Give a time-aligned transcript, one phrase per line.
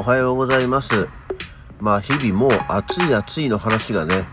[0.00, 1.10] おはようございます。
[1.78, 4.26] まあ日々もう暑い暑いの話がね、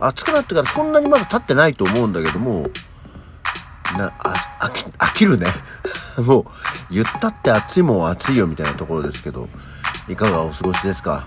[0.00, 2.70] 暑くなってからそんなにまだ経ってないと思うんだけども、
[3.98, 5.48] な、あ、飽き、飽きるね。
[6.24, 6.44] もう、
[6.94, 9.50] 言ったって暑いもん暑いよみたいなところですけど、
[10.08, 11.26] いかがお過ごしですか？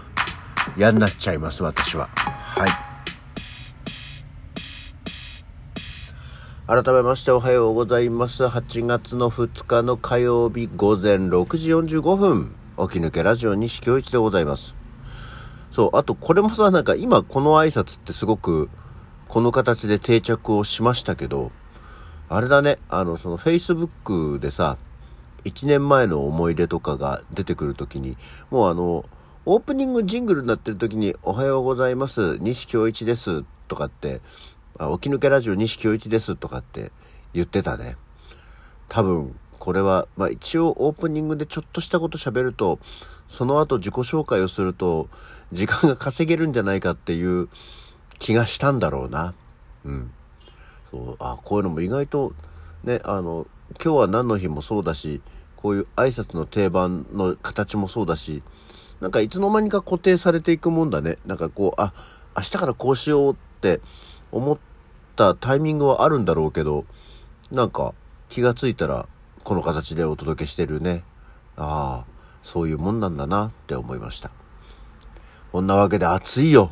[0.75, 2.09] 嫌になっちゃいます、私は。
[2.15, 2.71] はい。
[6.65, 8.45] 改めましておはようございます。
[8.45, 12.55] 8月の2日の火曜日午前6時45分。
[12.87, 14.75] 起き抜けラジオ西京一でございます。
[15.71, 18.69] そう、あとこれもさ、なんか今この挨拶ってすごく
[19.27, 21.51] この形で定着をしましたけど、
[22.29, 24.77] あれだね、あの、その Facebook でさ、
[25.45, 28.17] 1年前の思い出とかが出てくるときに、
[28.49, 29.05] もうあの、
[29.45, 34.21] オープニングジングルになってる時に、おはようございます、西京一です、とかって、
[34.77, 36.91] あ起き抜けラジオ西京一です、とかって
[37.33, 37.97] 言ってたね。
[38.87, 42.79] 多分、これは、まあ一応オープニングでちょっとしたこと喋ると、
[43.29, 45.07] その後自己紹介をすると、
[45.51, 47.49] 時間が稼げるんじゃないかっていう
[48.17, 49.33] 気がしたんだろうな。
[49.85, 50.11] うん。
[50.89, 52.33] そう、あ、こういうのも意外と、
[52.83, 53.45] ね、あの、
[53.83, 55.21] 今日は何の日もそうだし、
[55.55, 58.41] こういう挨拶の定番の形もそうだし、
[59.01, 61.17] なんかいつの間にか固定されていくもんだね。
[61.25, 61.93] なんかこう、あ、
[62.35, 63.81] 明日からこうしようって
[64.31, 64.57] 思っ
[65.15, 66.85] たタイミングはあるんだろうけど、
[67.51, 67.93] なんか
[68.29, 69.07] 気がついたら
[69.43, 71.03] この形でお届けしてるね。
[71.57, 74.31] ああ、そういうもんなんだなって思いました。
[75.51, 76.71] こんなわけで暑いよ。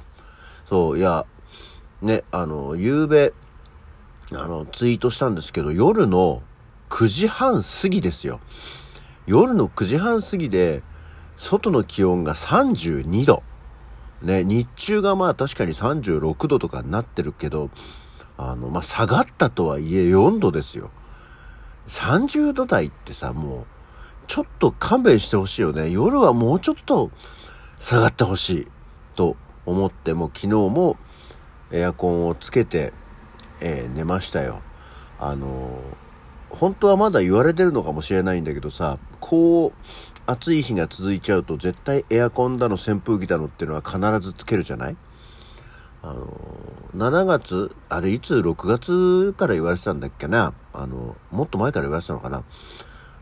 [0.69, 1.25] そう、いや、
[2.01, 3.33] ね、あの、夕べ、
[4.31, 6.43] あの、ツイートしたんですけど、夜の
[6.89, 8.39] 9時半過ぎですよ。
[9.25, 10.83] 夜の9時半過ぎで、
[11.37, 13.43] 外の気温が32度。
[14.21, 17.69] ね、日中がまあ確かに36度とかになってるけど、
[18.37, 20.91] あの、まあ下がったとはいえ4度ですよ。
[21.87, 23.65] 30度台ってさ、もう、
[24.27, 25.89] ちょっと勘弁してほしいよね。
[25.89, 27.11] 夜はもうちょっと
[27.79, 28.67] 下がってほしい
[29.15, 30.97] と思って、も昨日も
[31.71, 32.93] エアコンをつけて、
[33.61, 34.61] えー寝ましたよ。
[35.19, 36.07] あのー
[36.49, 39.71] 本当はまだ言われてるのかもしれないんだけどさ、こう、
[40.25, 44.95] 暑い日が続いちゃうと絶対エアコンだの扇風機だのっていうのは必ずつけるじゃない？
[46.07, 46.25] あの、
[46.95, 50.53] 7月、あれいつ6月から言われてたんだっけな？
[50.71, 52.43] あの、もっと前から言われてたのかな？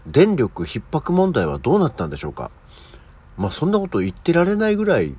[0.06, 2.52] 電力逼迫問題はどうなったんでしょうか？
[3.38, 5.16] まあそんなこと言ってられないぐらい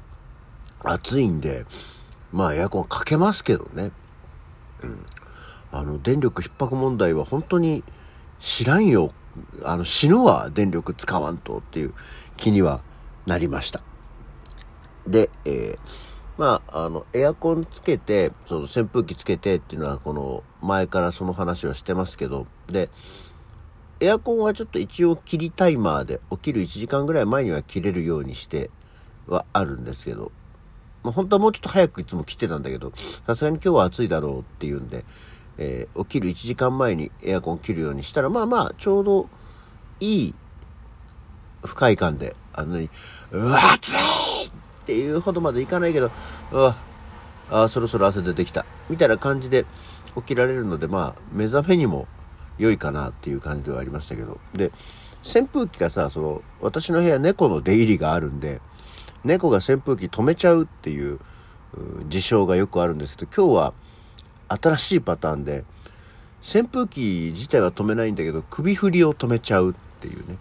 [0.85, 1.67] 暑いんで、
[2.33, 3.91] まあエアコンかけますけどね。
[4.85, 5.05] うん
[5.73, 7.83] あの、電力逼迫問題は本当に
[8.39, 9.13] 知らんよ。
[9.65, 11.95] あの、死ぬわ、電力使わんとっていう
[12.37, 12.81] 気には
[13.27, 13.83] なりました。
[15.09, 22.91] で、えーまあ、あの、エアコンつけて、その扇風機つけてっていうのは、この、前からその話はしてますけど、で、
[24.01, 28.71] エアコンはちょっと一応切りタイマーで、起きる1時間ぐらい前には切れるようにして
[29.27, 30.31] はあるんですけど、
[31.03, 32.93] まあ、本当はもうちょっと早くいつも切ってたんだけど、
[33.27, 35.05] さすがに今日は暑いだろうっていうんで、
[35.57, 39.29] えー起きる1時間前にエアコン切るようにしたら、まあまあ、ちょうど
[40.01, 40.35] いい
[41.65, 42.91] 不快感で、あのね、
[43.31, 44.36] うわ、暑い！
[44.87, 46.13] っていうほどまでいかないけど、
[46.53, 46.77] うわ、
[47.51, 48.65] あそろそろ汗出てきた。
[48.89, 49.67] みたいな感じで
[50.15, 52.07] 起きられるので、まあ、目覚めにも
[52.57, 54.39] 良いかなっていう感じではありましたけど。
[54.55, 54.71] で、
[55.25, 58.61] 扇風機がさ、その、私の部屋猫の出入りがあるんで、
[59.25, 61.19] 猫が扇風機止めちゃうっていう
[62.09, 63.75] 事象がよくあるんですけど、今日は
[64.49, 65.65] 新しいパターンで、
[66.43, 70.39] 扇風機自体は止めないんだけど、首振りを止めちゃうっていうね。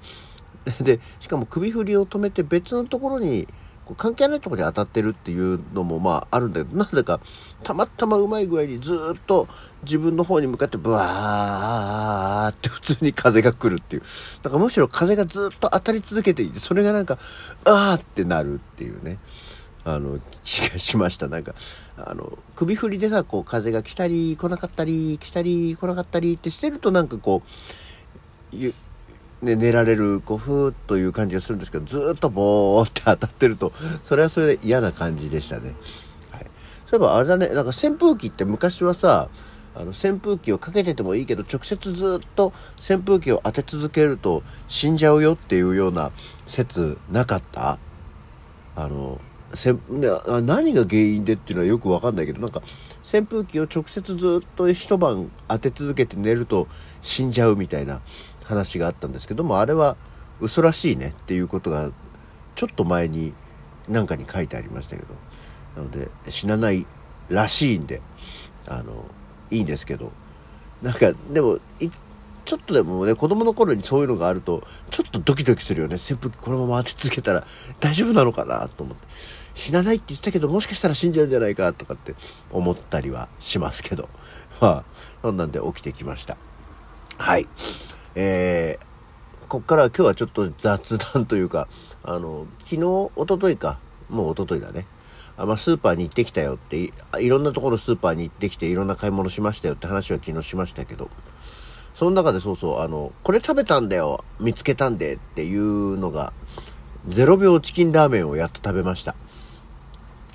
[0.82, 3.48] で、しかも首振りを止めて別のところに、
[3.94, 7.20] 関係ないところに当たってるっていうのもまああるんだけど、なぜか
[7.64, 9.48] たまたまうまい具合にずっと
[9.84, 14.02] 自分の方に向かってブワーって普通に風が来るっていう。
[14.42, 17.20] だからむしろ風がずっと当たり続けていて、それがなんか、
[17.66, 19.20] あーってなるっていうね。
[19.88, 21.28] あの、気がしました。
[21.28, 21.54] なんか、
[21.96, 27.44] あの、首振りでさ、こう風が来たり来なかったり、来たり来なかったりってしてるとなんかこ
[28.52, 28.58] う、
[29.42, 33.74] ね、寝られる、こう、ふーっという感じがするんですけど、ずっとボーって当たってると、
[34.04, 35.74] それはそれで嫌な感じでしたね。
[36.32, 36.46] はい。
[36.88, 39.30] そういえばあれだね、なんか扇風機って昔はさ、
[39.76, 46.12] あの、扇風機をかけててもいいけど、直接ずっと扇風機を当て続けると死んじゃうよっていうような
[46.46, 47.78] 説なかった？
[48.78, 49.20] あの、
[49.54, 49.80] せね
[50.44, 52.62] 何が原因でっていうのはよくわかんないけど、なんか、
[53.04, 56.68] 扇風機を直接ずっと一晩当て続けて寝ると
[57.02, 58.02] 死んじゃうみたいな
[58.46, 59.98] 話があったんですけども、あれは
[60.40, 61.92] 嘘らしいねっていうことが、
[62.56, 63.34] ちょっと前に
[63.90, 65.08] なんかに書いてありましたけど、
[65.76, 66.86] なので、死なない
[67.30, 68.02] らしいんで、
[68.68, 69.06] あの、
[69.52, 70.12] いいんですけど、
[70.82, 71.60] なんか、でも、
[72.46, 75.96] ちょっとでもね、子供の頃にそういうのがあると、ちょっとドキドキするよね。
[75.96, 77.46] 扇風機このまま当て続けたら
[77.80, 79.08] 大丈夫なのかなと思って。
[79.56, 82.14] 死なないって言ってたけど、もしかしたら死んじゃうんじゃないかとかって
[82.52, 84.10] 思ったりはしますけど。
[84.62, 84.84] まあ、
[85.22, 86.38] そんなんで起きてきました。
[87.18, 87.48] はい。
[88.16, 91.68] えー、こっから今日はちょっと雑談というか、
[92.02, 93.80] あの、昨日、一昨日か、
[94.10, 94.88] もう一昨日だね。
[95.38, 101.10] あまあ、スーパーに行ってきたよってい、いろんなところスーパーに行ってきていろんな買い物しましたよって話は昨日しましたけど、
[101.94, 106.32] その中でそうそう、あの、これ食べたんだよ、見つけたんでっていうのが、
[107.10, 109.16] 0秒チキンラーメンをやっと食べました。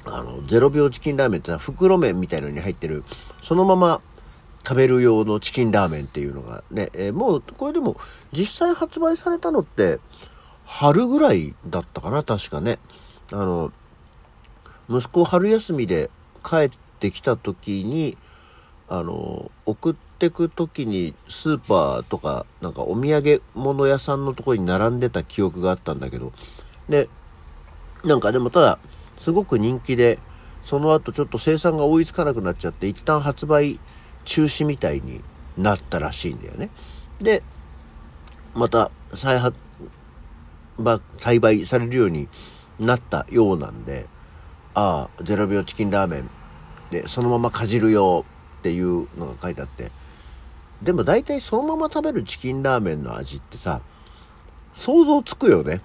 [0.04, 3.04] あの、0秒チキンラーメンってのは袋麺みたいのに入ってる、
[3.42, 4.02] そのまま
[4.62, 7.96] 食べる用のチキンラーメンっていうのがね、えー、もう、これでも
[8.32, 10.00] 実際発売されたのって、
[10.64, 12.78] 春ぐらいだったかな、確かね。
[13.32, 13.72] あの、
[14.88, 16.10] 息子春休みで
[16.44, 18.16] 帰ってきた時に、
[18.88, 26.32] あの、送ってく時にスーパーとか、なんかお土産物屋さんのとこに並んでた記憶があったんだけど、
[26.88, 27.08] で、
[28.04, 28.78] なんかでもただ、
[29.18, 30.18] すごく人気で、
[30.64, 33.80] その後ちょっと生産が追いつかなくなっちゃって、一旦発売
[34.24, 35.22] 中止みたいに
[35.56, 36.70] なったらしいんだよね。
[37.20, 37.42] で、
[38.54, 39.56] また再発、
[41.18, 42.28] 栽培されるように
[42.78, 44.06] なったようなんで、
[44.74, 46.30] ああ、0秒チキンラーメン
[46.90, 48.24] で、そのままかじるよ
[48.60, 49.90] っていうのが書いてあって、
[50.82, 53.82] でも大体そのまま食べるチキンラーメンの味ってさ、
[54.74, 55.80] 想像つくよね。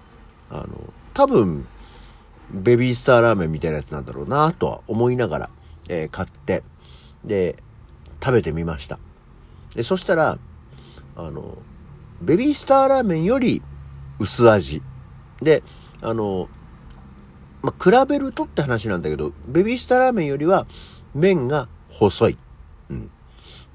[0.49, 0.67] あの、
[1.13, 1.67] 多分、
[2.51, 5.49] ベビースターラーメンみたいなやつなんだろうなとは思いながら、
[5.89, 6.63] えー、買って、
[7.23, 7.61] で、
[8.25, 8.97] 食べてみました。
[9.75, 10.39] で、そしたら、
[11.15, 11.59] あの、
[12.23, 13.61] ベビースターラーメンより
[14.19, 14.81] 薄味。
[15.43, 15.61] で、
[16.01, 16.49] あの、
[17.61, 20.65] まあ、比べるとって話なんだけど、ベビースターラーメンよりは
[21.13, 22.37] 麺が細い。
[22.89, 23.11] うん。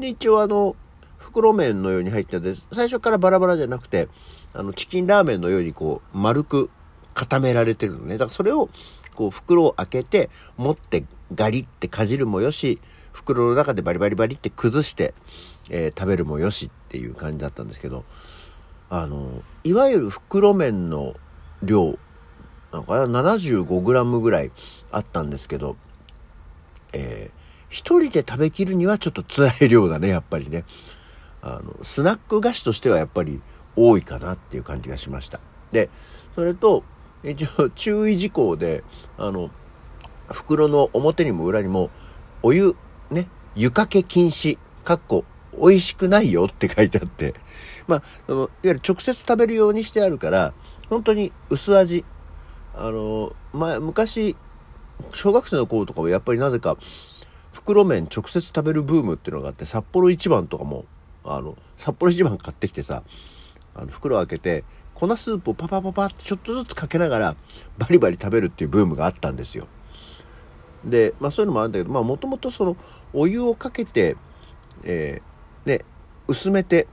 [0.00, 0.75] で、一応あの、
[1.19, 4.08] 袋麺のように入ってて、最初からバラバラじゃなくて、
[4.53, 6.70] あの、チキンラーメンのようにこう、丸く
[7.14, 8.19] 固められてるのね。
[8.19, 8.69] だからそれを、
[9.14, 12.81] こう、袋を開けて、持ってガリってかじるもよし、
[13.12, 15.15] 袋の中でバリバリバリって崩して、
[15.71, 18.05] えー、食べるもよしっていう感じだったんですけど、
[18.89, 21.15] あの、いわゆる袋麺の
[21.62, 21.99] 量
[22.73, 24.53] なんか 75g ぐらい
[24.93, 25.77] あったんですけど、
[26.93, 30.65] えー、一人で食べきるにはちょっと辛い量だね、やっぱりね。
[31.43, 33.41] あの、スナック菓子としてはやっぱり
[33.77, 35.41] 多いかなっていう感じがしました。
[35.73, 35.91] で、
[36.35, 36.85] それと、
[37.23, 38.85] 一応注意事項で、
[39.19, 39.51] あの、
[40.29, 41.91] 袋の表にも裏にも、
[42.43, 42.77] お湯、
[43.11, 47.35] ね、湯かけ禁止、かっこ、美味しくないよって書いてあって、
[47.89, 50.53] まあ、その、いわゆる直接食べるようにしてあるから、
[50.89, 52.05] 本当に薄味、
[52.75, 54.37] あの、前、昔、
[55.12, 56.77] 小学生の頃とかはやっぱりなぜか、
[57.53, 60.85] 袋麺直接食べるブームっていうのがあって、札幌一番とかも、
[61.25, 63.03] あの、札幌一番買ってきてさ、
[63.75, 64.65] あの、袋開けて、
[64.95, 67.37] 粉スープをパパパパってちょっとずつかけながら、
[67.79, 69.67] バリバリ食べるっていうブームがあったんですよ。
[70.85, 72.77] で、まあそういうのもあるんだけど、まあもともとその、
[73.12, 74.17] お湯をかけて、
[74.85, 75.85] えー、ね、
[76.29, 76.87] 薄めて、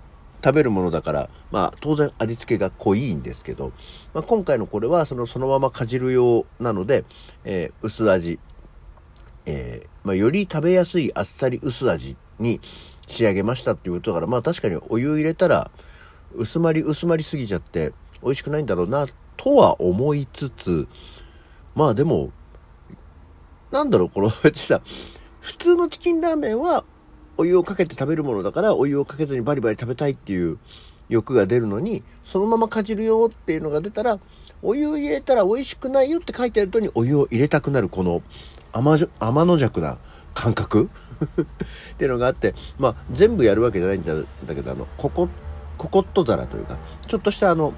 [0.43, 3.71] 食べるものだから、まあ当然味付けが濃いんですけど、
[4.13, 7.05] まあ、今回のこれはそのそのままかじる用なので、
[7.43, 8.39] えー、薄味、
[9.45, 12.61] えー、まあ、より食べやすいあっさり薄味に
[13.07, 15.71] 仕上げましたっていうことだから、まあ確かにお湯入れたら
[16.35, 20.87] 薄まり薄まりすぎちゃって美味しくないんだろうなとは思いつつ、
[21.75, 22.31] まあでも、
[23.71, 24.81] なんだろう、この、ってさ、
[25.41, 26.83] 普通のチキンラーメンは
[27.37, 30.57] お湯をかけて食べるものだからお湯をかけずにバリバリ食べたいっていう
[31.07, 34.19] 欲が出るのにそのままかじるよっていうのが出たら
[34.61, 38.21] お湯を入れたら美味しくないよって書いてあるとにお湯を入れたくなるこの
[38.73, 39.97] 甘天の弱な
[40.33, 40.89] 感覚？
[41.93, 45.29] っていうのがあってまあ全部やるわけじゃないんだだけどあのココ
[45.77, 47.73] ココット皿というかちょっとしたあの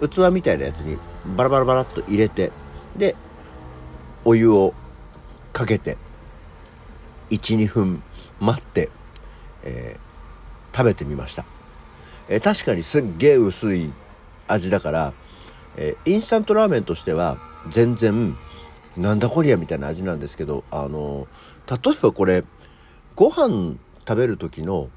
[0.00, 0.98] 器みたいなやつに
[1.36, 2.52] バラバラバラっと入れて
[2.96, 3.14] で
[4.24, 4.74] お湯を
[5.56, 5.96] かけて
[7.30, 8.02] 12分
[8.40, 8.90] 待って、
[9.62, 11.46] えー、食べてみました、
[12.28, 13.90] えー、確かにすっげえ薄い
[14.48, 15.12] 味だから、
[15.78, 17.38] えー、インスタントラーメンとしては
[17.70, 18.36] 全然
[18.98, 21.26] なんだこりゃみたいな味なんですけどあの
[21.70, 22.44] 例えばこれ
[23.14, 24.90] ご飯食べる時の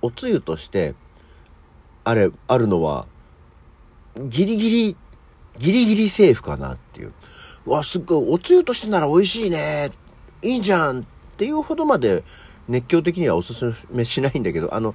[0.00, 0.94] おつゆとして
[2.04, 3.06] あれあるのは
[4.28, 4.96] ギリギリ
[5.58, 7.12] ギリギリセーフかなっていう。
[7.66, 9.90] わすっごいおつゆとしてなら美味しいね
[10.44, 11.04] いいじゃんっ
[11.36, 12.22] ていうほどまで
[12.68, 14.94] 熱狂的にはおすすめしないんだけど、あの、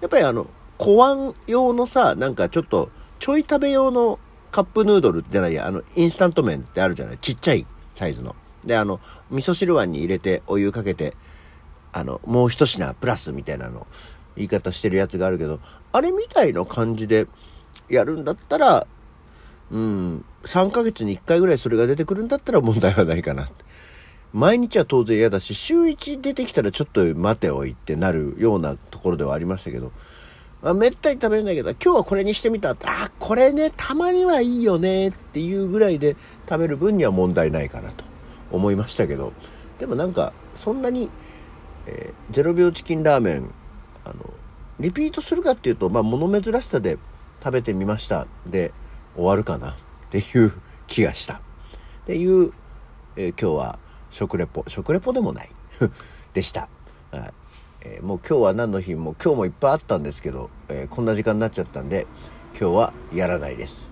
[0.00, 0.46] やっぱりあの、
[0.78, 4.18] 小碗用のさ、なんかちょっと、ちょい食べ用の
[4.50, 7.18] カップヌードルじゃないや、あの、インスタント麺ってあるじゃない？
[7.18, 8.34] ちっちゃいサイズの。
[8.64, 9.00] で、あの、
[9.30, 11.14] 味噌汁碗に入れてお湯かけて、
[11.92, 13.86] あの、もう一品プラスみたいなの
[14.36, 15.60] 言い方してるやつがあるけど、
[15.92, 17.26] あれみたいな感じで
[17.88, 18.86] やるんだったら、
[19.70, 23.64] うん、3ヶ月に1回ぐらいそれが出てくるんだったら問題はないかなって。
[24.36, 29.92] 毎日は当然嫌だし、週1出てきたらちょっと待ておいってなるようなところではありましたけど、
[30.60, 36.16] まあ、めったに食べれないけど、今日はこれにしてみたら、あ、これね、たまにはいいよねっていうぐらいで
[36.46, 38.04] 食べる分には問題ないかなと
[38.52, 39.32] 思いましたけど、
[39.78, 41.08] でもなんか、そんなに、
[41.86, 43.50] えー、0秒チキンラーメン、
[44.04, 44.34] あの、
[44.80, 46.98] リピートするかっていうと、まあ、物珍しさで
[47.42, 48.74] 食べてみましたで
[49.14, 49.74] 終わるかなっ
[50.10, 50.52] ていう
[50.88, 51.36] 気がした。
[51.36, 51.38] っ
[52.06, 52.52] ていう、
[53.16, 55.50] えー、今日は食レポ、食レポでもない。
[56.32, 56.68] でした。
[57.10, 57.32] はい。
[57.82, 58.94] えー、もう今日は何の日？
[58.94, 62.06] も今日もいっぱいあったんですけど、えー、こんな時間になっちゃったんで
[62.58, 63.90] 今日はやらないです。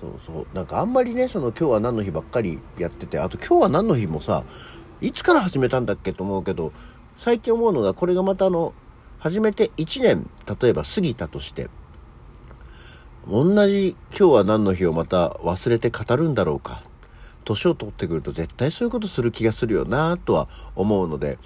[0.00, 0.46] そうそう。
[0.54, 4.44] なんかあんまりねその今日は何の日ばっかりやっててあと今日は何の日もさ
[5.00, 6.72] いつから始めたんだっけと思うけど
[7.16, 8.72] 最近思うのがこれがまたあの
[9.18, 10.28] 始めて1年
[10.60, 11.68] 例えば過ぎたとして
[13.28, 16.82] 同じ今日は何の日をまた忘れて語るんだろうか。
[17.42, 21.38] 年を取ってくると絶対そういうことする気がするよなとは思うので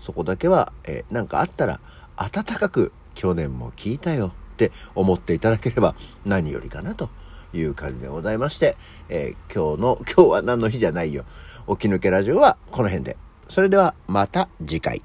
[0.00, 1.80] そこだけは、えー、かあったら
[2.16, 7.10] 暖かく去年も聞いたよって思っていただければ何よりかなと
[7.52, 8.76] いう感じでございまして、
[9.08, 11.24] えー、今日の、 今日は何の日じゃないよ。
[11.68, 13.16] 起き抜けラジオはこの辺で。
[13.48, 15.02] それではまた次回。